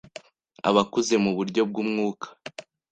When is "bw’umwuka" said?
1.69-2.27